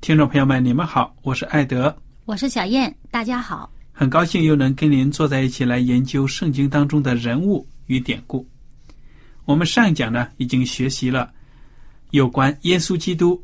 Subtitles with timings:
[0.00, 8.48] 听众朋友们，你们好，我是艾德，我是小燕，大家好，很高兴又能跟您坐在一起来研究圣经当中的人物与典故。
[9.44, 11.30] 我们上一讲呢，已经学习了。
[12.12, 13.40] 有关耶稣基督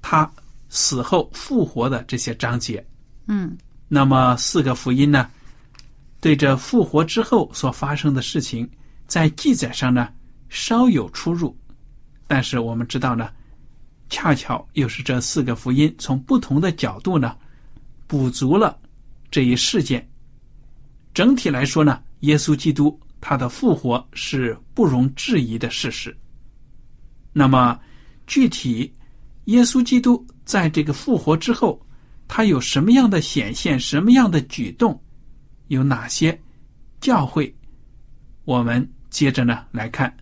[0.00, 0.30] 他
[0.68, 2.86] 死后复活的这些章节，
[3.26, 5.28] 嗯，那么四个福音呢，
[6.20, 8.68] 对这复活之后所发生的事情，
[9.08, 10.08] 在记载上呢
[10.48, 11.54] 稍有出入，
[12.28, 13.28] 但是我们知道呢，
[14.08, 17.36] 恰巧又是这四个福音从不同的角度呢，
[18.06, 18.78] 补足了
[19.30, 20.08] 这一事件。
[21.12, 26.16] 整体来说呢，耶稣基督他的复活是不容置疑的事实。
[27.32, 27.78] 那么。
[28.28, 28.92] 具体，
[29.44, 31.80] 耶稣基督在这个复活之后，
[32.26, 35.00] 他有什么样的显现，什么样的举动，
[35.68, 36.36] 有哪些
[37.00, 37.54] 教会？
[38.44, 40.12] 我们接着呢来看，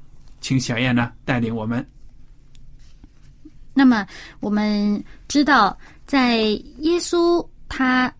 [0.43, 1.83] 请小燕呢带领我们。
[3.75, 4.07] 那么
[4.41, 5.77] 我们知道，
[6.07, 6.39] 在
[6.79, 8.11] 耶稣他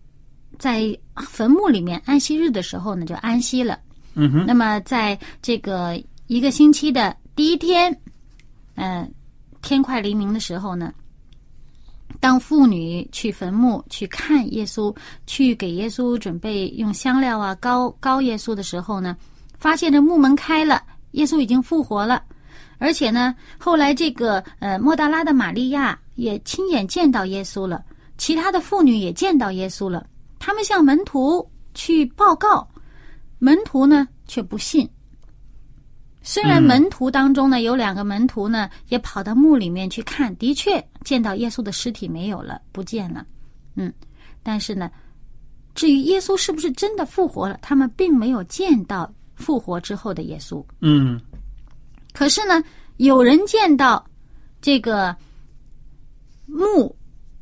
[0.59, 3.79] 在坟墓里面安息日的时候呢，就安息了。
[4.13, 4.45] 嗯哼。
[4.45, 7.97] 那么在这个一个星期的第一天，
[8.75, 9.11] 嗯。
[9.61, 10.93] 天快黎明的时候呢，
[12.19, 14.95] 当妇女去坟墓去看耶稣，
[15.25, 19.17] 去给耶稣准备用香料啊膏膏耶稣的时候呢，
[19.57, 20.83] 发现这墓门开了，
[21.13, 22.21] 耶稣已经复活了，
[22.77, 27.83] 而且呢，后来这个呃莫大拉的玛利亚也亲眼见到耶稣了，
[28.17, 30.05] 其他的妇女也见到耶稣了，
[30.39, 32.67] 他们向门徒去报告，
[33.39, 34.89] 门徒呢却不信。
[36.21, 43.23] 虽然门徒当中呢有两个门徒呢也跑到墓里面去看，的确见到耶稣的尸体没有了，不见了，
[43.75, 43.93] 嗯，
[44.41, 44.89] 但是呢，
[45.75, 50.65] 至于耶稣是不是真的复活了，他们并没有见到复活之后的耶稣。
[50.81, 51.21] 嗯，
[52.15, 52.63] 可是呢，
[52.95, 54.03] 有人见到
[54.61, 55.13] 这个
[56.45, 56.95] 墓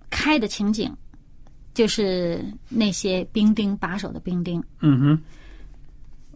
[0.10, 0.92] 开的情景，
[1.76, 4.62] 就是那些兵丁把守的兵丁。
[4.82, 5.22] 嗯哼。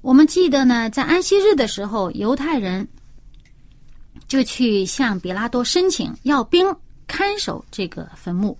[0.01, 2.87] 我们记得呢，在安息日的时候，犹太人
[4.27, 6.73] 就去向比拉多申请要兵
[7.07, 8.57] 看守这个坟墓。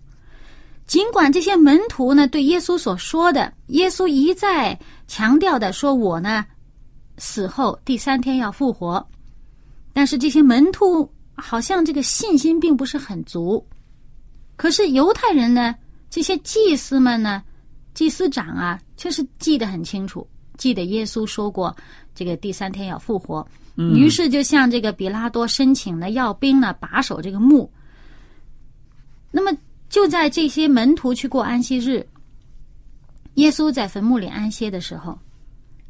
[0.87, 4.77] 尽管这些门徒呢对耶稣所说的，耶稣一再
[5.07, 6.45] 强调的说：“我呢
[7.17, 9.05] 死后第三天要复活。”
[9.97, 13.65] 但是这些门徒好像这个信心并不是很足。
[14.55, 15.73] 可是犹太人呢，
[16.07, 17.43] 这些祭司们呢，
[17.95, 20.27] 祭司长啊，却是记得很清楚。
[20.55, 21.75] 记得耶稣说过，
[22.13, 23.43] 这个第三天要复活，
[23.95, 27.67] 于是就向这个比拉多申请呢，要兵呢把守这个墓。
[29.31, 29.51] 那么
[29.89, 32.05] 就在这些门徒去过安息日，
[33.33, 35.17] 耶稣在坟墓里安歇的时候，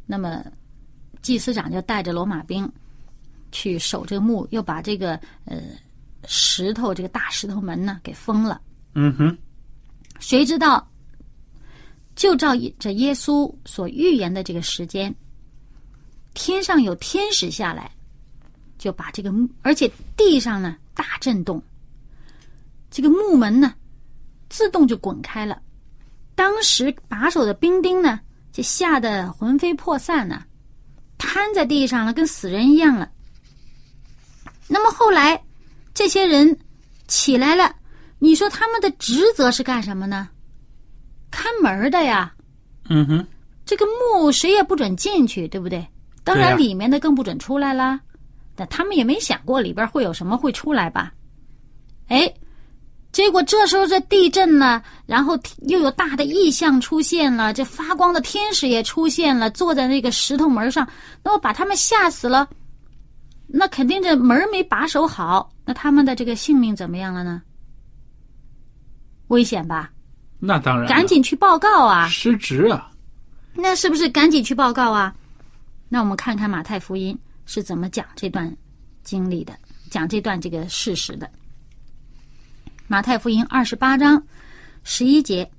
[0.05, 0.45] 那么
[1.21, 2.71] 祭司长就带着罗马兵
[3.57, 5.57] 去守这个墓，又把这个呃
[6.27, 8.61] 石头这个大石头门呢给封了。
[8.93, 9.35] 嗯哼，
[10.19, 10.87] 谁知道？
[12.15, 15.13] 就照着耶稣所预言的这个时间，
[16.35, 17.91] 天上有天使下来，
[18.77, 21.59] 就把这个木，而且地上呢大震动，
[22.91, 23.73] 这个木门呢
[24.49, 25.59] 自动就滚开了。
[26.35, 28.19] 当时把守的兵丁呢
[28.51, 30.43] 就吓得魂飞魄散呢，
[31.17, 33.11] 瘫在地上了，跟死人一样了。
[34.67, 35.41] 那么后来
[35.93, 36.57] 这些人
[37.07, 37.73] 起来了，
[38.19, 40.27] 你说他们的职责是干什么呢？
[41.31, 42.33] 看门的呀。
[42.89, 43.27] 嗯哼，
[43.65, 45.85] 这个墓谁也不准进去，对不对？
[46.23, 47.99] 当然，里面的更不准出来啦。
[48.55, 51.13] 但他们也没想过里边会有什么会出来吧？
[52.07, 52.33] 哎，
[53.11, 55.37] 结果这时候这地震呢，然后
[55.67, 60.87] 又有大的异象出现了，这发光的天使也出现了，坐在那个石头门上，
[61.23, 62.47] 那我把他们吓死了。
[63.47, 67.41] 那肯定这门没把守好，那他们的这个性命怎么样了呢？
[69.27, 69.91] 危险吧？
[70.39, 72.07] 那当然，赶紧去报告啊！
[72.07, 72.91] 失职啊！
[73.53, 75.15] 那是不是赶紧去报告啊？
[75.89, 78.55] 那我们看看马太福音是怎么讲这段
[79.03, 79.57] 经历的，
[79.89, 81.29] 讲这段这个事实的。
[82.87, 84.21] 马太福音二十八章
[84.83, 85.49] 十一节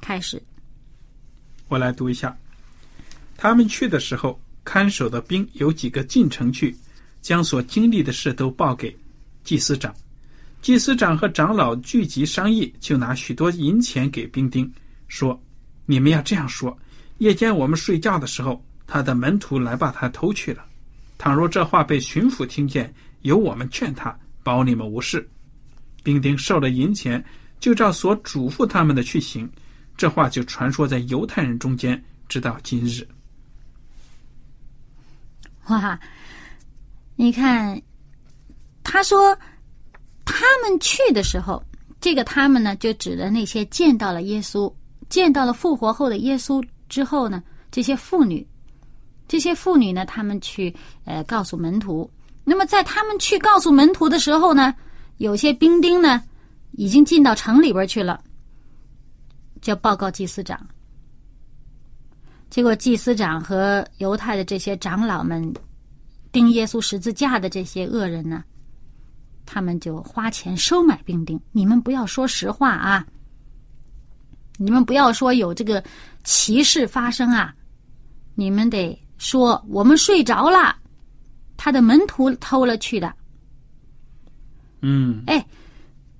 [0.00, 0.42] 开始，
[1.68, 2.36] 我来读一下。
[3.36, 6.76] 他们去的时候，看守的兵有几个进城去，
[7.26, 8.96] 将所经历的事都报给
[9.42, 9.92] 祭司长。
[10.62, 14.72] 祭司长和长老聚集商议，就拿许多银钱给兵丁，
[15.08, 15.36] 说
[15.86, 16.78] ：“你们要这样说：
[17.18, 20.64] 夜间我们睡觉的时候，他的门徒来把他偷去了。
[21.18, 25.28] 倘若这话被巡抚听见，由我们劝他，保你们无事。”
[26.04, 27.24] 兵丁受了银钱，
[27.58, 29.50] 就照所嘱咐他们的去行。
[29.96, 33.04] 这话就传说在犹太人中间，直到今日。
[35.66, 35.98] 哇！
[37.16, 37.80] 你看，
[38.84, 39.36] 他说
[40.24, 41.62] 他们去的时候，
[41.98, 44.72] 这个他们呢，就指的那些见到了耶稣、
[45.08, 48.46] 见到了复活后的耶稣之后呢，这些妇女，
[49.26, 50.74] 这些妇女呢，他们去
[51.04, 52.08] 呃告诉门徒。
[52.44, 54.74] 那么在他们去告诉门徒的时候呢，
[55.16, 56.22] 有些兵丁呢
[56.72, 58.22] 已经进到城里边去了，
[59.62, 60.64] 就报告祭司长。
[62.50, 65.52] 结果祭司长和犹太的这些长老们
[66.36, 68.44] 钉耶稣十字架的这些恶人呢，
[69.46, 71.40] 他们就花钱收买兵丁。
[71.50, 73.06] 你们不要说实话啊！
[74.58, 75.82] 你们不要说有这个
[76.24, 77.54] 奇事发生啊！
[78.34, 80.76] 你们得说我们睡着了，
[81.56, 83.10] 他的门徒偷了去的。
[84.82, 85.42] 嗯，哎，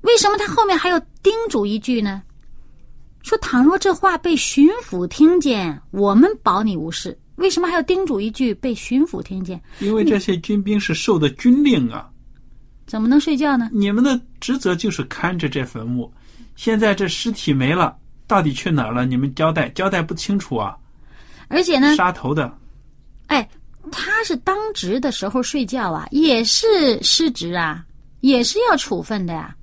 [0.00, 2.22] 为什么他后面还要叮嘱一句呢？
[3.20, 7.19] 说倘若这话被巡抚听见，我们保你无事。
[7.36, 9.60] 为什么还要叮嘱一句被巡抚听见？
[9.80, 12.08] 因为这些军兵是受的军令啊，
[12.86, 13.68] 怎么能睡觉呢？
[13.72, 16.12] 你们的职责就是看着这坟墓。
[16.54, 17.96] 现在这尸体没了，
[18.26, 19.04] 到底去哪儿了？
[19.04, 20.76] 你们交代交代不清楚啊！
[21.48, 22.50] 而且呢，杀头的，
[23.26, 23.48] 哎，
[23.92, 27.84] 他是当值的时候睡觉啊，也是失职啊，
[28.20, 29.54] 也是要处分的呀、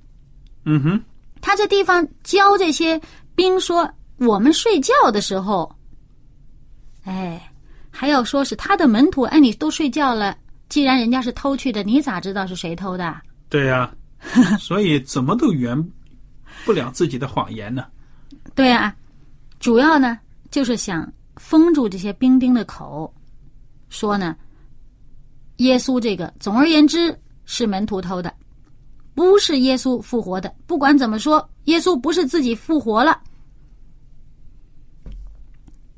[0.64, 1.02] 嗯哼，
[1.40, 2.98] 他这地方教这些
[3.34, 3.86] 兵说，
[4.18, 5.70] 我们睡觉的时候，
[7.02, 7.52] 哎，
[7.96, 10.36] 还要说是他的门徒，哎，你都睡觉了，
[10.68, 13.22] 既然人家是偷去的，你咋知道是谁偷的？
[13.48, 13.94] 对呀、
[14.58, 15.80] 所以怎么都圆
[16.64, 17.86] 不了自己的谎言呢。
[18.54, 18.94] 对啊，
[19.60, 20.18] 主要呢
[20.50, 23.12] 就是想封住这些兵丁的口，
[23.90, 24.36] 说呢，
[25.58, 28.34] 耶稣这个，总而言之是门徒偷的，
[29.14, 30.52] 不是耶稣复活的。
[30.66, 33.20] 不管怎么说，耶稣不是自己复活了。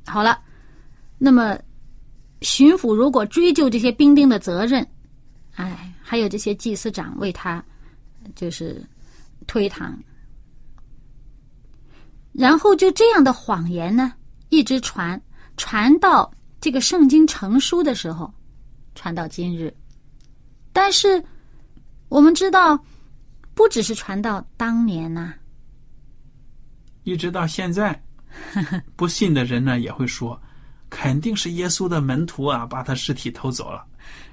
[0.05, 0.39] 好了，
[1.17, 1.59] 那么
[2.43, 4.87] 巡抚如果追究这些兵丁的责任，
[5.55, 7.65] 哎，还有这些祭司长为他
[8.35, 8.85] 就是
[9.47, 9.93] 推搪。
[12.33, 14.13] 然后就这样的谎言呢，
[14.51, 15.21] 一直传
[15.57, 18.31] 传到这个圣经成书的时候，
[18.95, 19.75] 传到今日。
[20.73, 21.25] 但是
[22.11, 22.79] 我们知道，
[23.55, 25.33] 不只是传到当年呐、
[27.05, 27.99] 一直到现在，
[28.95, 30.39] 不信的人呢也会说，
[30.89, 33.85] 肯定是耶稣的门徒啊，把他尸体偷走了。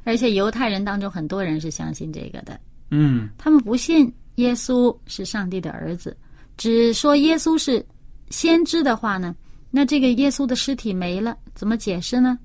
[0.03, 2.59] 而且犹太人当中很多人是相信这个的，
[2.91, 6.15] 嗯，他们不信耶稣是上帝的儿子，
[6.57, 7.83] 只说耶稣是
[8.29, 9.35] 先知的话呢，
[9.71, 12.37] 那这个耶稣的尸体没了，怎么解释呢？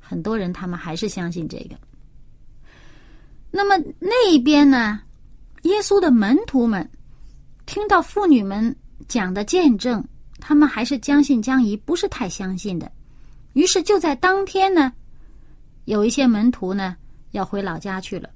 [0.00, 1.76] 很多人他们还是相信这个。
[3.50, 5.00] 那么那边呢，
[5.62, 6.88] 耶稣的门徒们
[7.66, 8.74] 听到妇女们
[9.06, 10.02] 讲的见证，
[10.40, 12.90] 他们还是将信将疑，不是太相信的。
[13.52, 14.92] 于是就在当天呢，
[15.84, 16.96] 有一些门徒呢
[17.32, 18.28] 要回老家去了。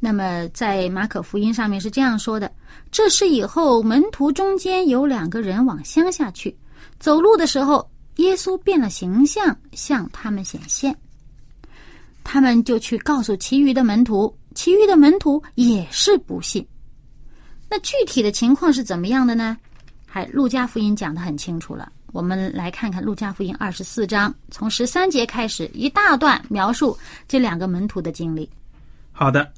[0.00, 2.52] 那么在马可福音上面是这样说的：
[2.90, 6.56] 这是以后门徒中间有两个人往乡下去，
[6.98, 10.96] 走路的时候，耶稣变了形象，向他们显现。
[12.24, 16.66] 他们就去告诉其余的门徒，其余的门徒也是不信。
[17.70, 19.56] 那具体的情况是怎么样的呢？
[20.04, 21.90] 还路加福音讲的很清楚了。
[22.12, 28.48] 我们来看看路加福音二十四章，从十三节开始，一大段描述这两个门徒的经历。
[29.12, 29.50] 好的，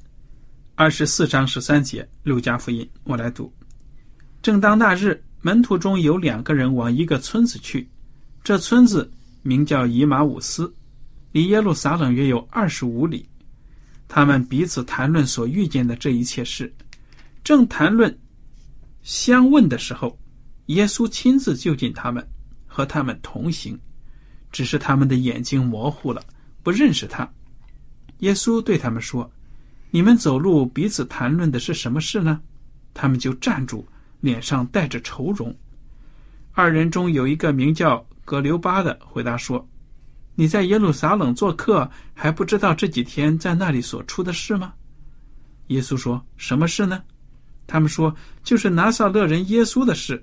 [0.75, 3.51] 二十四章十三节，路加福音，我来读。
[4.41, 7.85] 正当那日，门徒中有两个人往一个村子去，
[8.41, 10.73] 这村子名叫以马武斯，
[11.33, 13.27] 离耶路撒冷约有二十五里。
[14.07, 16.73] 他们彼此谈论所遇见的这一切事，
[17.43, 18.17] 正谈论
[19.03, 20.17] 相问的时候，
[20.67, 22.25] 耶稣亲自就近他们，
[22.75, 23.79] 和他们同行，
[24.51, 26.21] 只是他们的眼睛模糊了，
[26.61, 27.25] 不认识他。
[28.17, 29.31] 耶稣对他们说
[29.91, 32.41] ：“你们走路彼此谈论的是什么事呢？”
[32.93, 33.87] 他们就站住，
[34.19, 35.55] 脸上带着愁容。
[36.51, 39.65] 二人中有一个名叫葛留巴的，回答说。
[40.35, 44.73] 你在耶路撒冷做客，还不知道这几天在那里所出的事吗？
[45.67, 47.01] 耶稣说：“什么事呢？”
[47.65, 48.13] 他们说
[48.43, 50.21] ：“就是拿撒勒人耶稣的事。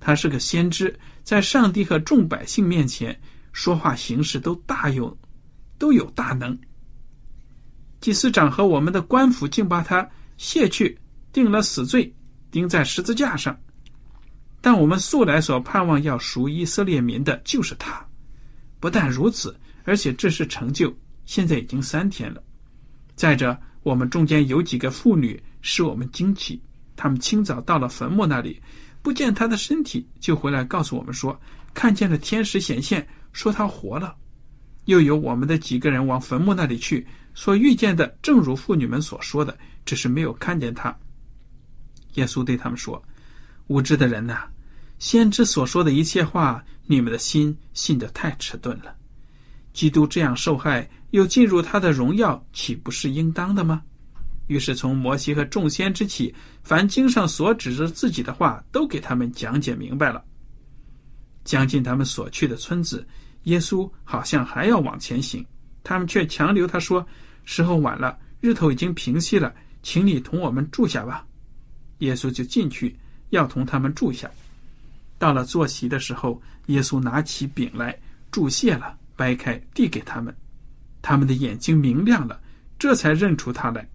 [0.00, 0.96] 他是个先知，
[1.28, 3.14] 在上帝和众百姓面前
[3.52, 5.14] 说话行事都大有，
[5.76, 6.58] 都有大能。
[8.00, 10.08] 祭司长和我们的官府竟把他
[10.38, 10.98] 卸去，
[11.30, 12.10] 定了死罪，
[12.50, 13.54] 钉在十字架上。
[14.62, 18.02] 但我们素来所盼望要赎以色列民的，就是他。”
[18.80, 19.54] 不但如此，
[19.84, 20.90] 而且这是成就。
[21.26, 22.42] 现在已经三天了。
[23.16, 26.58] 再者，我们中间有几个妇女使我们惊奇。
[26.96, 28.62] 他们清早到了坟墓那里，
[29.02, 31.38] 不见他的身体，就回来告诉我们说，
[31.74, 34.14] 看见了天使显现，说他活了。
[34.86, 40.96] 又有我们的几个人往坟墓那里去，所遇见的正如妇女们所说的，只是没有看见他。
[42.14, 43.02] 耶稣对他们说
[43.68, 44.44] ：“无知的人呐，
[44.98, 48.96] 先知所说的一切话。”你们的心信得太迟钝了。
[49.74, 53.82] 基督这样受害，又进入他的荣耀，岂不是应当的吗？
[54.48, 60.22] 于是从摩西和众先之起，凡经上所指着自己的话，都给他们讲解明白了。
[61.44, 63.06] 将近他们所去的村子，
[63.44, 65.44] 耶稣好像还要往前行，
[65.84, 67.06] 他们却强留他说
[67.44, 71.24] ：“时候晚了，日头已经平息了，请你同我们住下吧。”
[72.00, 72.96] 耶稣就进去，
[73.30, 74.30] 要同他们住下。
[75.18, 77.98] 到了坐席的时候，耶稣拿起饼来
[78.30, 80.34] 注谢了，掰开递给他们，
[81.02, 82.40] 他们的眼睛明亮了，
[82.78, 83.88] 这才认出他来。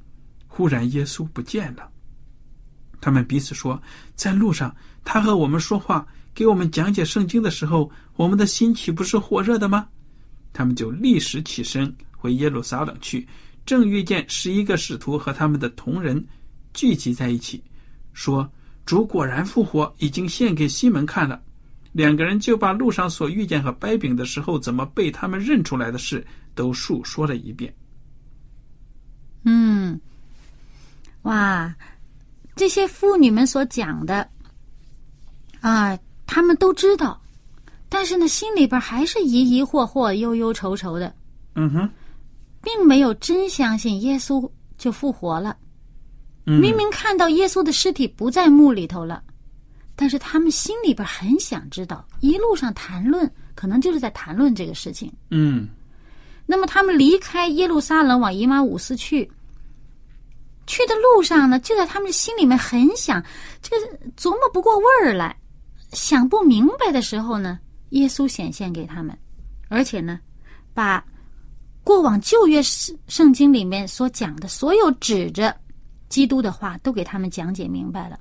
[0.56, 1.90] 忽然耶稣不见了，
[3.02, 3.82] 他们彼此说
[4.14, 9.88] ：“在路上，他和我们说话，给我们讲解圣经的时候，我们的心岂不是火热的吗？”
[10.54, 13.28] 他们就立时起身回耶路撒冷去，
[13.66, 16.24] 正遇见十一个使徒和他们的同人
[16.72, 17.64] 聚集在一起，
[18.14, 18.48] 说。
[18.86, 21.42] 主果然复活，已经献给西门看了。
[21.94, 26.22] 两个人就把路上所遇见和掰饼的时候怎么被他们认出来的事
[26.54, 27.74] 都述说了一遍。
[29.46, 29.98] 嗯，
[31.24, 31.74] 哇，
[32.56, 34.28] 这些妇女们所讲的
[35.62, 37.22] 啊，他们都知道，
[37.90, 41.14] 但是呢，心里边还是疑疑惑惑、忧忧愁愁的。
[41.56, 41.90] 嗯哼，
[42.62, 45.58] 并没有真相信耶稣就复活了。
[46.46, 49.24] 明明看到耶稣的尸体不在墓里头了，
[49.96, 52.06] 但是他们心里边很想知道。
[52.20, 55.10] 一路上谈论，可能就是在谈论这个事情。
[55.30, 55.70] 嗯，
[56.46, 59.32] 那么他们离开耶路撒冷往以马五斯去，
[60.68, 63.24] 去的路上呢，就在他们心里面很想，
[63.62, 65.36] 这个琢磨不过味儿来，
[65.92, 69.18] 想不明白的时候呢，耶稣显现给他们，
[69.70, 70.20] 而且呢，
[70.74, 71.04] 把
[71.84, 75.56] 过往旧约圣圣经里面所讲的所有指着。
[76.10, 78.20] 基督的话都给他们讲解明白了，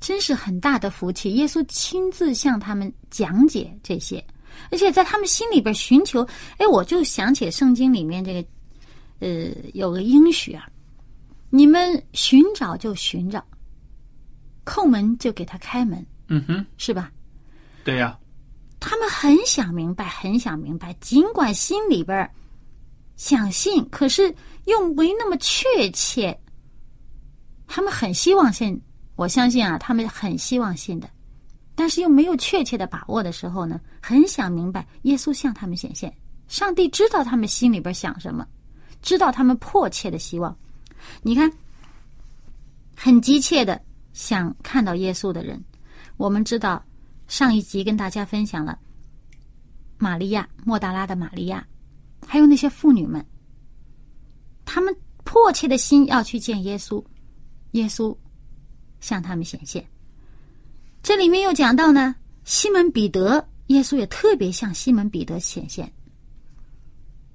[0.00, 1.34] 真是很大的福气。
[1.34, 4.24] 耶稣亲自向他们讲解这些，
[4.72, 6.26] 而且在他们心里边寻求。
[6.58, 8.44] 哎，我就想起圣经里面这个，
[9.22, 10.68] 呃，有个应许啊，
[11.48, 13.42] 你们寻找就寻找，
[14.64, 16.04] 叩门就给他开门。
[16.28, 17.10] 嗯哼，是吧？
[17.84, 18.18] 对呀。
[18.80, 22.28] 他们很想明白，很想明白，尽管心里边
[23.16, 24.34] 想信，可是。
[24.66, 26.40] 又没那么确切，
[27.66, 28.80] 他们很希望信，
[29.16, 31.10] 我相信啊，他们很希望信的，
[31.74, 38.46] 但是又没有确切的把握的时候呢，很想明白耶稣向他们显现，上帝知道他们心里边想什么，
[39.02, 40.56] 知道他们迫切的希望。
[41.20, 41.52] 你看，
[42.96, 43.80] 很急切的
[44.12, 45.62] 想看到耶稣的人，
[46.16, 46.82] 我们知道
[47.26, 48.78] 上一集跟大家分享了
[49.98, 51.66] 玛利亚，莫达拉的玛利亚，
[52.26, 53.24] 还有那些妇女们。
[54.64, 54.94] 他们
[55.24, 57.04] 迫切的心要去见耶稣，
[57.72, 58.16] 耶稣
[59.00, 59.84] 向他们显现。
[61.02, 65.92] 这里面又讲到呢，西门彼得，耶稣也特别向西门彼得显现。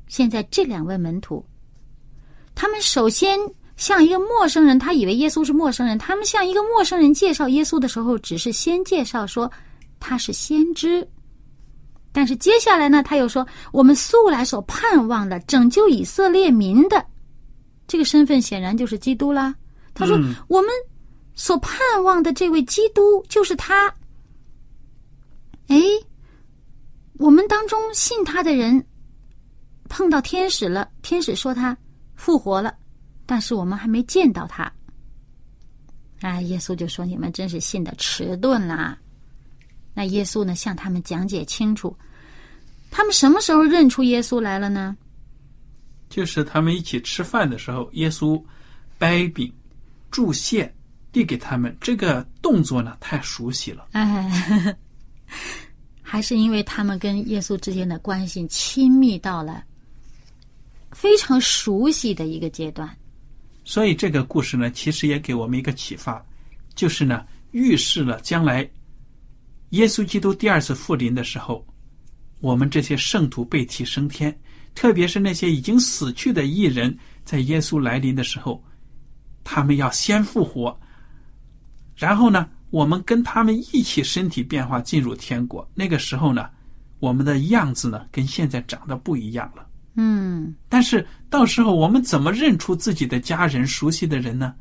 [0.07, 1.45] 现在这两位门徒，
[2.59, 3.37] 他们首先
[3.75, 9.49] 向一个陌生人，他以为耶稣是陌生人，他们向一个陌生人介绍耶稣的时候，只是先介绍说
[9.99, 11.07] 他是先知。
[12.11, 17.05] 但是接下来呢，他又说，我们素来所盼望的拯救以色列民的
[17.87, 19.53] 这个身份，显然就是基督啦。
[19.93, 20.71] 他说，嗯我们
[21.35, 23.93] 所盼望的这位基督就是他。
[25.67, 25.79] 哎，
[27.19, 28.83] 我们当中信他的人
[29.89, 31.77] 碰到天使了，天使说他
[32.17, 32.75] 复活了，
[33.25, 34.69] 但是我们还没见到他。
[36.19, 38.97] 哎，耶稣就说：“你们真是信的迟钝啦。”
[39.95, 41.95] 那耶稣呢，向他们讲解清楚，
[42.91, 44.97] 他们什么时候认出耶稣来了呢？
[46.09, 48.43] 就是他们一起吃饭的时候，耶稣
[48.97, 49.51] 掰饼、
[50.09, 50.74] 注谢
[51.12, 53.88] 递给他们，这个动作呢太熟悉了。
[53.91, 54.75] 哎，
[56.01, 59.63] 还是因为他们跟耶稣之间的关系亲密到了
[60.97, 62.89] 非常熟悉的一个阶段。
[63.63, 66.25] 所以这个故事呢，其实也给我们一个启发，
[66.73, 68.67] 就是呢，预示了将来
[69.69, 71.63] 耶稣基督第二次复临的时候，
[72.39, 74.35] 我们这些圣徒被提升天，
[74.73, 78.63] 特别是那些已经死去的艺人，在耶稣来临的时候，
[79.43, 80.75] 他们要先复活，
[81.95, 85.69] 然后呢，我们跟他们一起身体变化进入天国。
[85.75, 86.49] 那个时候呢，
[86.97, 89.63] 我们的样子呢，跟现在长得不一样了。
[89.99, 94.53] 嗯，但是到时候我们怎么认出自己的家人、熟悉的人呢？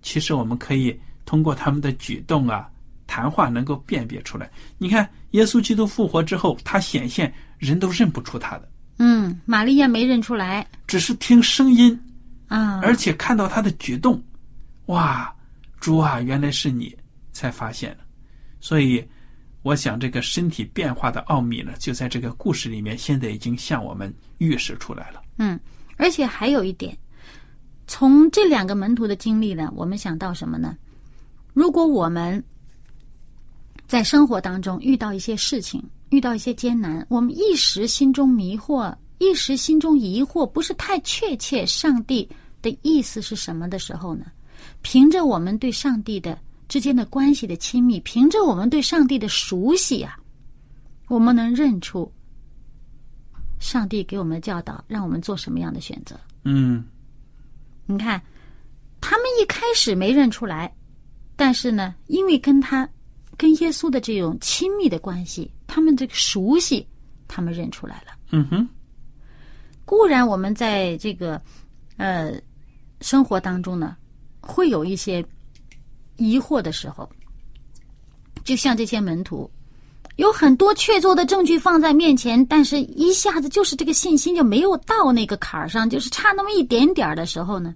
[0.00, 2.66] 其实我们可以通过他们的举动啊、
[3.06, 4.50] 谈话能够辨别出来。
[4.78, 12.00] 你看，耶稣基督复活之后，他显现，人都认不出他的，嗯，玛利亚没认出来只是听声音，
[12.48, 14.22] 啊，而且看到他的举动，
[14.86, 15.30] 哇，
[15.78, 16.96] 主啊，原来是你，
[17.30, 17.98] 才发现了。
[18.58, 19.06] 所以，
[19.62, 25.22] 我想这个身体变化的奥秘呢，就在这个故事里面，现在已经向我们预示出来了。
[25.38, 25.58] 嗯，
[25.96, 26.96] 而且还有一点，
[27.86, 30.76] 从这两个门徒的经历呢，我们想到什么呢？
[31.52, 32.42] 如果我们
[33.86, 42.28] 在生活当中遇到一些事情，遇到一些艰难，我们一时心中迷惑，一时心中疑惑，不是太确切上帝
[42.62, 44.26] 的意思是什么的时候呢？
[44.82, 50.16] 凭着我们对上帝的之间的关系的亲密，凭着我们对上帝的熟悉啊，
[51.08, 52.10] 我们能认出
[53.60, 56.18] 上帝给我们的教导，让我们做什么样的选择。
[56.42, 56.84] 嗯，
[57.86, 58.20] 你看，
[59.00, 60.74] 他们一开始没认出来，
[61.36, 62.88] 但是呢，因为跟他
[63.36, 66.84] 跟耶稣的这种亲密的关系，他们这个熟悉，
[67.28, 68.12] 他们认出来了。
[68.32, 68.68] 嗯哼，
[69.84, 71.40] 固然我们在这个
[71.96, 72.32] 呃
[73.02, 73.96] 生活当中呢，
[74.40, 75.24] 会有一些
[76.16, 77.08] 疑惑的时候，
[78.42, 79.50] 就像这些门徒，
[80.16, 87.74] 有很多确凿的证据放在面前，但是一下子就是这个信心就没有到那个坎儿上，就是差那么一点点儿的时候呢，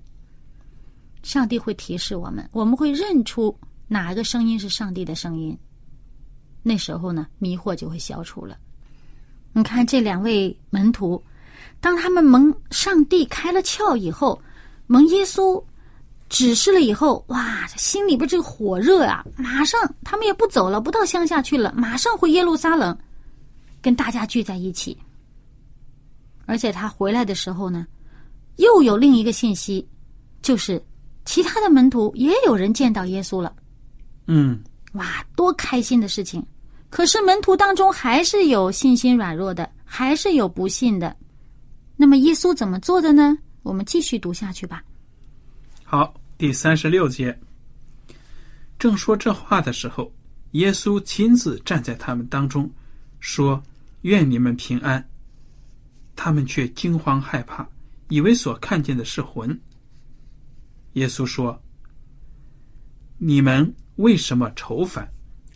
[1.23, 3.57] 上帝会提示我们，我们会认出
[3.89, 5.57] 哪一个声音是上帝的声音，
[6.63, 8.59] 那时候呢，迷惑就会消除了。
[9.55, 11.23] 你看这两位门徒，
[11.81, 14.39] 当他们蒙上帝开了窍以后，
[14.87, 15.63] 蒙耶稣
[16.35, 22.99] 指示了以后，哇，心里边这个火热啊，马上他们也不走了，不到乡下去了，马上回耶路撒冷，
[23.81, 24.99] 跟大家聚在一起。
[26.45, 27.87] 而且他回来的时候呢，
[28.57, 29.87] 又有另一个信息，
[30.43, 30.85] 就是
[31.25, 33.55] 其他的门徒也有人见到耶稣了。
[34.27, 34.61] 嗯，
[34.95, 36.45] 哇，多开心的事情！
[36.91, 41.17] 可是门徒当中还是有信心软弱的，还是有不信的。
[41.97, 43.39] 那么耶稣怎么做的呢？
[43.63, 44.83] 我们继续读下去吧。
[45.85, 47.39] 好，第三十六节。
[48.77, 50.13] 正说这话的时候，
[50.53, 52.69] 耶稣亲自站在他们当中，
[53.21, 53.63] 说
[54.03, 55.09] ：“愿你们平安。”
[56.17, 57.69] 他们却惊慌害怕，
[58.09, 59.59] 以为所看见的是魂。
[60.95, 61.63] 耶稣说
[63.19, 65.09] ：“你们为什么愁烦？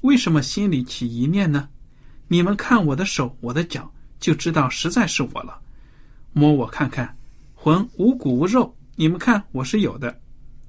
[0.03, 1.69] 为什么心里起疑念呢？
[2.29, 5.61] 你们看我的手，我的脚，就知道实在是我了。
[6.33, 7.17] 摸我看看，
[7.53, 10.17] 魂无骨无肉，你们看我是有的。”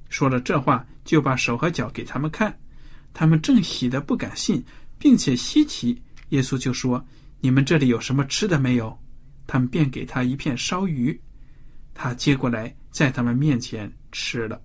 [0.10, 2.56] 说了这话，就把手和脚给他们看。
[3.14, 4.64] 他们正喜得不敢信，
[4.98, 6.02] 并且稀奇。
[6.30, 7.04] 耶稣就说
[7.42, 8.96] ：“你们这里有什么吃的没有？”
[9.48, 11.20] 他们便给他一片烧鱼，
[11.96, 14.62] 他接过来，在他们面前吃了。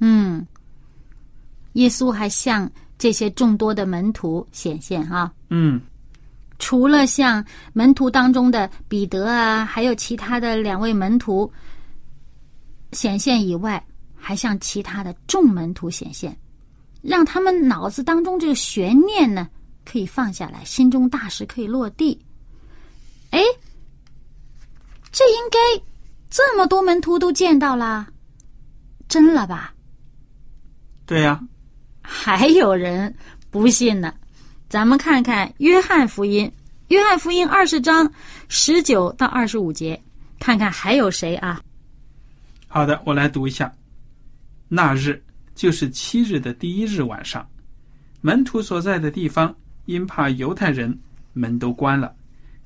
[0.00, 0.44] 嗯，
[1.74, 5.80] 耶稣还向这些众多的门徒显现啊，嗯
[6.58, 11.52] 除了像门徒当中的彼得啊，还有其他的两位门徒
[12.90, 13.80] 显现以外，
[14.18, 16.36] 还向其他的众门徒显现，
[17.00, 19.48] 让他们脑子当中这个悬念呢
[19.84, 22.20] 可以放下来，心中大石可以落地。
[23.30, 23.40] 哎，
[25.10, 25.58] 这应该
[26.28, 28.06] 这么多门徒都见到了，
[29.08, 29.72] 真了吧？
[31.06, 31.40] 对呀、
[32.02, 33.14] 还有人
[33.50, 34.12] 不信呢。
[34.68, 36.46] 咱们看看《约翰福音》
[36.88, 38.12] 约翰福音二十章
[38.48, 39.98] 十九到二十五节，
[40.38, 41.62] 看看还有谁啊？
[42.66, 43.72] 好的，我来读一下。
[44.68, 45.22] 那日
[45.54, 47.48] 就是七日的第一日晚上，
[48.20, 49.54] 门徒所在的地方
[49.86, 50.96] 因怕犹太人，
[51.32, 52.14] 门都关了。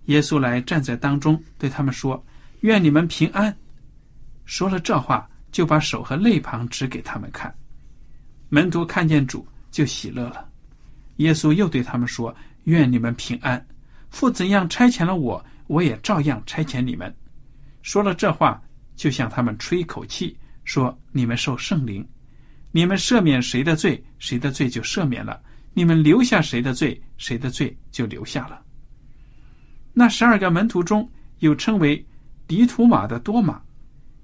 [0.07, 2.23] 耶稣来站在当中，对他们说
[2.61, 3.57] ：“愿你们平安。”
[4.45, 7.55] 说了这话，就把手和肋旁指给他们看。
[8.49, 10.49] 门徒看见主，就喜乐了。
[11.17, 12.35] 耶稣又对他们说
[12.65, 13.65] ：“愿你们平安。
[14.11, 17.15] 父怎样差遣了我，我也照样差遣你们。”
[17.83, 18.61] 说了这话，
[18.97, 22.07] 就向他们吹一口气，说：“你们受圣灵。
[22.71, 25.35] 你们赦免谁的罪，谁的罪就赦免了；
[25.75, 28.61] 你们留下谁的罪，谁的罪就留下了。”
[29.93, 32.05] 那十二个门徒中有称为
[32.47, 33.61] 迪图马的多马。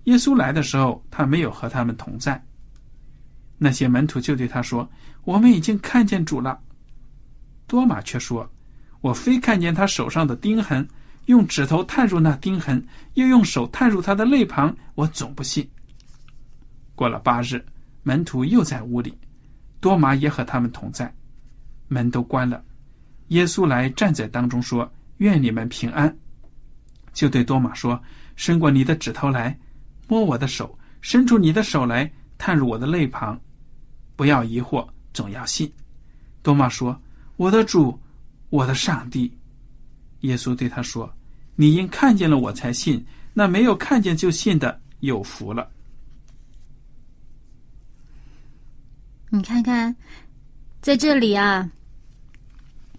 [0.04, 2.42] 耶稣来的时候，他没有和他们同在。
[3.58, 4.88] 那些门徒就对他说
[5.24, 6.58] ：“我们已经看见主了。”
[7.66, 8.50] 多马却说
[9.02, 10.88] ：“我非看见他手上的钉痕，
[11.26, 12.82] 用指头探入那钉痕，
[13.14, 15.68] 又用手探入他的肋旁，我总不信。”
[16.98, 17.64] 过了八日，
[18.02, 19.16] 门徒又在屋里，
[19.78, 21.14] 多马也和他们同在，
[21.86, 22.60] 门都关了。
[23.28, 26.12] 耶稣来站在当中说：“愿你们平安。”
[27.14, 28.02] 就对多马说
[28.34, 29.56] ：“伸过你的指头来。”
[30.08, 33.40] 摸我的手，伸出你的手来，探入我的肋旁，
[34.16, 35.72] 不要疑惑，总要信。
[36.42, 37.00] 多玛说
[37.36, 37.96] ：“我的主，
[38.50, 39.32] 我的上帝。”
[40.22, 41.08] 耶稣对他说
[41.54, 45.70] ：“你因看见了我才信，那没有看见就信的有福了。”
[49.30, 49.94] 你看看，
[50.80, 51.68] 在这里啊，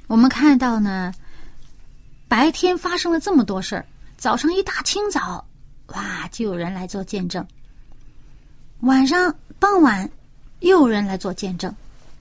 [0.08, 1.12] 我们看到呢，
[2.28, 5.44] 白天发生了这么多事儿，早上一大清早。
[5.88, 6.28] 哇！
[6.32, 7.44] 就有人来做见证。
[8.82, 10.08] 晚上傍晚，
[10.60, 11.74] 又有人来做见证。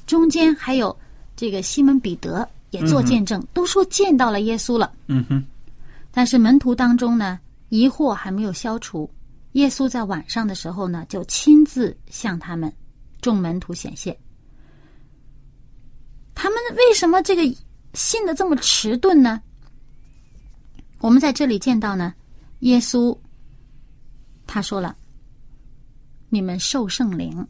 [0.06, 0.96] 中间还有
[1.36, 4.90] 这个西门彼得也做见证，都说见到了耶稣了。
[5.08, 5.44] 嗯哼。
[6.10, 9.08] 但是门徒当中呢，疑惑还没有消除。
[9.52, 12.72] 耶稣在晚上的时候呢，就亲自向他们
[13.20, 14.16] 众门徒显现。
[16.34, 17.42] 他们为什么这个
[17.94, 19.42] 信的这么迟钝呢？
[21.00, 22.14] 我们在这里见到呢，
[22.60, 23.16] 耶稣。
[24.46, 24.96] 他说了
[26.30, 27.46] ：“你们受圣灵。”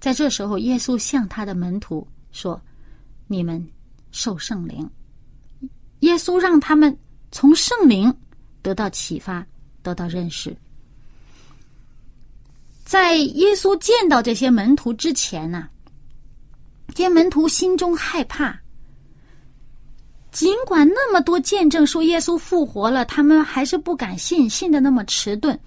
[0.00, 2.60] 在这时候，耶稣向他的门徒说
[3.26, 3.64] ：“你们
[4.10, 4.88] 受圣灵。”
[6.00, 6.96] 耶稣让他们
[7.32, 8.14] 从圣灵
[8.62, 9.44] 得到启发，
[9.82, 10.56] 得到认识。
[12.88, 15.68] 在耶稣见到这些门徒之前呢，
[16.94, 18.58] 这些门徒心中害怕。
[20.32, 25.58] 尽管那么多见证说耶稣复活了，他们还是不敢信，信的那么迟钝，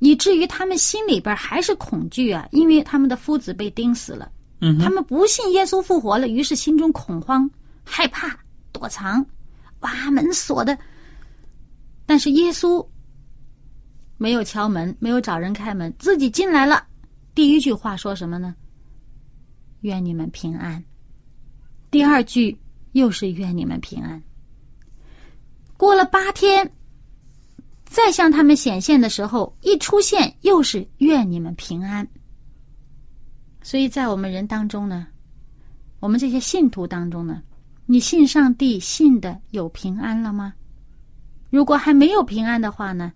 [0.00, 4.30] 以至于他们心里边还是恐惧啊，因为他们的夫子被钉死了。
[4.60, 7.50] 嗯，他们不信耶稣复活了，于是心中恐慌、
[7.82, 8.38] 害怕、
[8.70, 9.24] 躲藏，
[9.80, 10.76] 哇，门锁的。
[12.04, 12.86] 但是耶稣
[14.20, 16.86] 没有敲门，没有找人开门，自己进来了。
[17.34, 18.54] 第一句话说什么呢？
[19.80, 20.84] 愿你们平安。
[21.90, 22.56] 第二句。
[22.92, 24.20] 又是愿你们平安。
[25.76, 26.68] 过了八天，
[27.84, 32.04] 再向他们显现的时候，一出现又是愿你们平安。
[33.62, 35.06] 所以在我们人当中呢，
[36.00, 37.40] 我们这些信徒当中呢，
[37.86, 40.52] 你信上帝信的有平安了吗？
[41.48, 43.12] 如果还没有平安的话呢，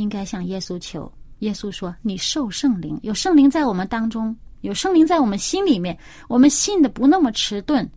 [0.00, 1.10] 应该向耶稣求。
[1.40, 5.96] 耶稣说：“你受圣灵，有圣灵在我们当中，有圣灵在我们心里面，
[6.28, 7.88] 我们信的不那么迟钝。”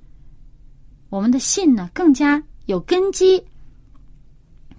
[1.09, 3.41] 我们的信呢，更加有根基，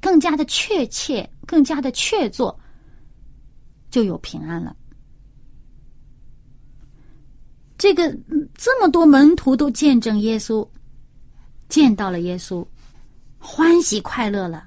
[0.00, 2.54] 更加的确切，更加的确凿，
[3.90, 4.74] 就有平安了。
[7.78, 8.10] 这个
[8.54, 10.66] 这么多门徒都见证耶稣，
[11.68, 12.66] 见到了耶稣，
[13.38, 14.66] 欢喜快乐了，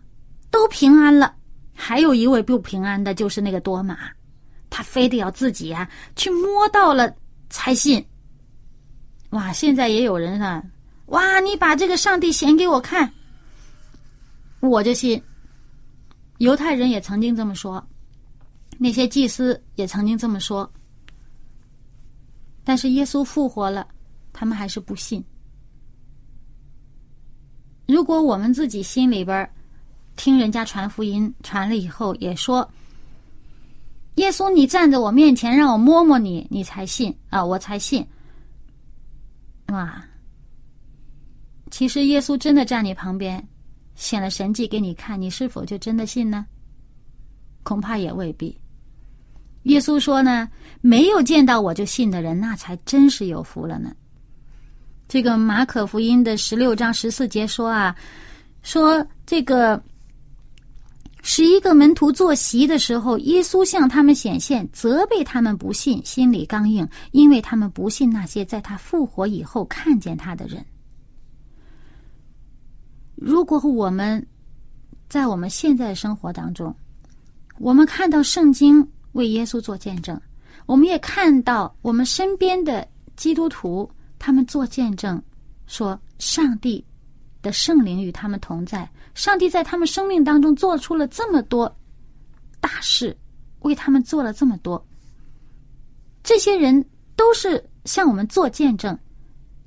[0.51, 1.35] 都平安了。
[1.79, 3.97] 还有一位不平安的，就是那个多马，
[4.67, 7.15] 他非得要自己啊去摸到了
[7.49, 8.03] 才信。
[9.29, 10.63] 哇，现在也有人啊。
[11.07, 11.39] 哇！
[11.39, 13.09] 你把这个上帝显给我看，
[14.59, 15.21] 我就信。
[16.39, 17.81] 犹太人也曾经这么说，
[18.77, 20.69] 那些祭司也曾经这么说。
[22.65, 23.87] 但是耶稣复活了，
[24.33, 25.23] 他们还是不信。
[27.87, 29.49] 如果我们自己心里边
[30.17, 32.69] 听人家传福音传了以后，也说
[34.15, 38.05] 耶稣，你站在我面前，让我摸摸你，你才信啊，我才信。
[39.67, 40.03] 哇！
[41.69, 43.45] 其实耶稣真的站你旁边，
[43.95, 46.45] 显了神迹给你看，你是否就真的信呢？
[47.63, 48.57] 恐怕也未必。
[49.63, 50.49] 耶稣说呢，
[50.81, 53.93] 没有见到我就信的人，那才真是有福了呢。
[55.07, 57.95] 这个马可福音的十六章十四节说啊，
[58.63, 59.81] 说这个
[61.29, 70.65] 十一个门徒坐席的时候，耶稣向他们显现，责备他们不信，心里刚硬，因为他们不信那些在他复活以后看见他的人。
[73.13, 74.25] 如果我们
[75.09, 76.73] 在我们现在生活当中，
[77.59, 80.19] 我们看到圣经为耶稣做见证，
[80.65, 82.87] 我们也看到我们身边的
[83.17, 83.87] 基督徒
[84.17, 85.21] 他们做见证，
[85.65, 86.81] 说上帝
[87.41, 91.73] 的圣灵与他们同在，上帝在他们生命当中做出了这么多
[92.59, 93.15] 大事，
[93.59, 94.83] 为他们做了这么多。
[96.23, 96.83] 这些人
[97.15, 98.97] 都是向我们做见证，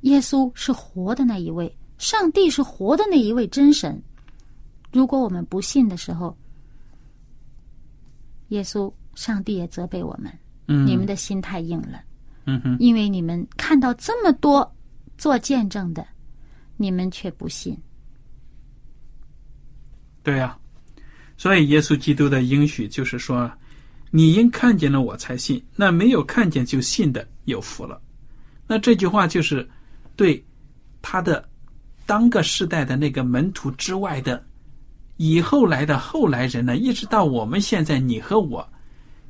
[0.03, 1.75] 耶稣是活的那一位。
[1.99, 4.03] 上帝是活的那一位真神。
[4.91, 6.37] 如果我们不信的时候，
[8.49, 10.33] 耶稣、上帝也责备我们：
[10.67, 12.03] 嗯，你们的心太硬了，
[12.47, 14.71] 嗯哼，因为你们看到这么多
[15.19, 16.07] 做见证的，
[16.81, 17.77] 你们却不信。
[20.23, 20.59] 对呀、
[21.37, 23.53] 所以耶稣基督的应许就是说，
[24.11, 28.01] 你因看见了我才信，那没有看见就信的有福了。
[28.67, 29.69] 那这句话就是
[30.17, 30.43] 对
[31.03, 31.47] 他的
[32.07, 34.43] 当个世代的那个门徒之外的
[35.19, 38.67] 以后来的后来人呢，一直到我们现在，你和我，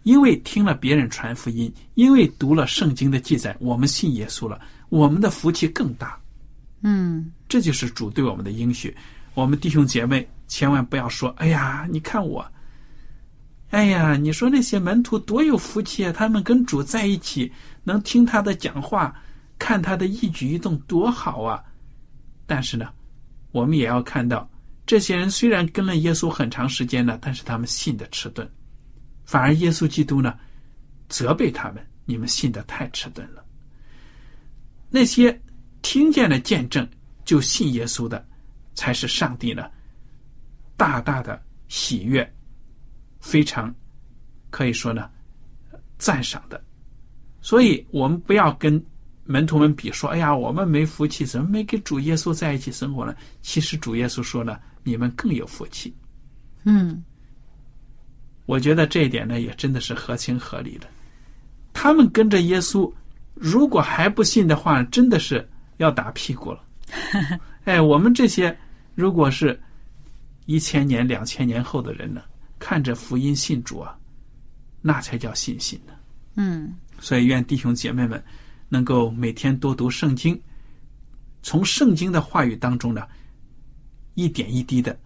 [0.05, 6.17] 因为听了别人传福音，因为读了圣经的记载，我们信耶稣了，我们的福气更大。
[6.83, 8.97] 嗯这就是主对我们的应许。
[9.35, 12.45] 我们弟兄姐妹千万不要说：“哎呀，你看我，
[13.71, 16.13] 哎呀，你说那些门徒多有福气啊！
[16.13, 17.51] 他们跟主在一起，
[17.85, 19.15] 能听他的讲话，
[19.59, 21.63] 看他的一举一动，多好啊！”
[22.47, 22.91] 但是呢，
[23.53, 24.51] 我们也要看到，
[24.85, 28.49] 这些人虽然跟了耶稣很长时间了，但是他们信的迟钝，
[29.25, 30.37] 反而耶稣基督呢，
[31.09, 33.45] 责备他们：“你们信的太迟钝了。”
[34.91, 35.41] 那些
[35.83, 36.87] 听见了见证
[37.25, 38.27] 就信耶稣的，
[38.75, 39.71] 才是上帝呢
[40.77, 42.31] 大大的喜悦，
[43.21, 43.75] 非常
[44.51, 45.11] 可以说呢
[45.99, 46.63] 赞赏的。
[47.41, 48.83] 所以我们不要跟
[49.25, 55.95] 门徒们比，说：“哎呀，我们没福气，怎么没跟主耶稣在一起生活呢？”其实主耶稣说呢，你们更有福气。
[56.65, 57.03] 嗯
[58.45, 60.87] 我觉得这一点呢，也真的是合情合理的。
[61.73, 62.93] 他们跟着耶稣，
[63.35, 65.49] 如果还不信的话，真的是
[65.81, 66.63] 要打屁股了。
[67.65, 68.57] 哎，我们这些
[68.95, 69.59] 如果是
[70.45, 72.23] 一千年、两千年后的人呢，
[72.59, 73.97] 看着福音信主啊，
[74.83, 75.95] 那才叫信心呢。
[76.37, 78.23] 嗯所以，愿弟兄姐妹们
[78.69, 80.39] 能够每天多读圣经，
[81.43, 83.07] 从圣经的话语当中呢，
[84.15, 84.99] 一点一滴的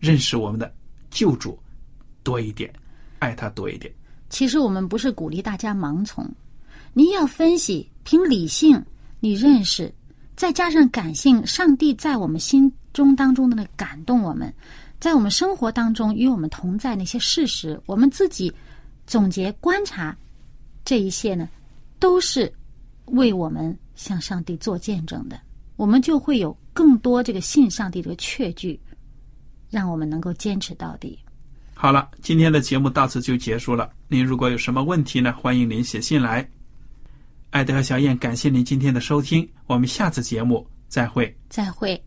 [0.00, 0.74] 认识我们的
[1.08, 1.56] 救主
[2.24, 2.72] 多一点，
[3.20, 3.92] 爱他多一点。
[4.28, 6.28] 其实我们不是鼓励大家盲从，
[6.92, 8.84] 你要分析，凭理性，
[9.20, 9.92] 你认识，
[10.36, 14.52] 再加上感性，上帝在我们心中当中的那感动我们，
[15.00, 18.52] 在我们生活当中与我们同在那些事实，我们自己
[19.06, 20.14] 总结观察，
[20.84, 21.48] 这一切呢，
[21.98, 22.52] 都是
[23.06, 25.40] 为我们向上帝做见证的，
[25.76, 28.78] 我们就会有更多这个信上帝这个确据，
[29.70, 31.18] 让我们能够坚持到底。
[31.72, 33.90] 好了，今天的节目到此就结束了。
[34.06, 36.46] 您如果有什么问题呢，欢迎您写信来。
[37.56, 41.34] 艾德和小燕，感谢您今天的收听，我们下次节目再会。
[41.48, 41.98] 再会。